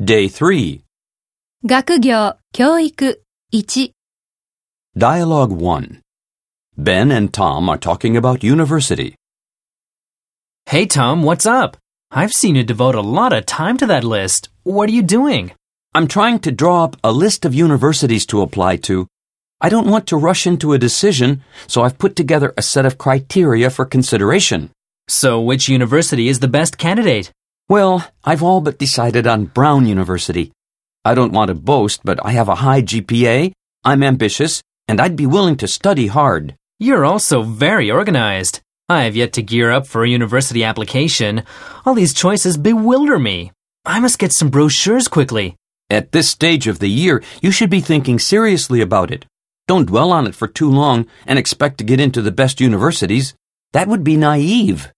[0.00, 0.82] Day 3.
[1.64, 3.92] 学业、教育、1、
[4.98, 6.00] Dialogue 1.
[6.76, 9.14] Ben and Tom are talking about university.
[10.66, 11.76] Hey Tom, what's up?
[12.10, 14.48] I've seen you devote a lot of time to that list.
[14.64, 15.52] What are you doing?
[15.94, 19.06] I'm trying to draw up a list of universities to apply to.
[19.60, 22.98] I don't want to rush into a decision, so I've put together a set of
[22.98, 24.70] criteria for consideration.
[25.08, 27.30] So, which university is the best candidate?
[27.68, 30.52] Well, I've all but decided on Brown University.
[31.02, 33.52] I don't want to boast, but I have a high GPA,
[33.84, 36.56] I'm ambitious, and I'd be willing to study hard.
[36.78, 38.60] You're also very organized.
[38.88, 41.42] I have yet to gear up for a university application.
[41.86, 43.52] All these choices bewilder me.
[43.86, 45.56] I must get some brochures quickly.
[45.88, 49.24] At this stage of the year, you should be thinking seriously about it.
[49.66, 53.34] Don't dwell on it for too long and expect to get into the best universities.
[53.72, 54.92] That would be naive.